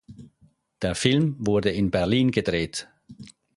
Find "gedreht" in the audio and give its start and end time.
2.31-2.87